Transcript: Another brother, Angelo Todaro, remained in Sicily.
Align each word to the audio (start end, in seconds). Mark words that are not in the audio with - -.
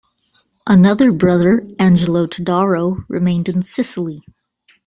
Another 0.65 1.11
brother, 1.11 1.63
Angelo 1.77 2.25
Todaro, 2.25 3.05
remained 3.07 3.47
in 3.47 3.61
Sicily. 3.61 4.23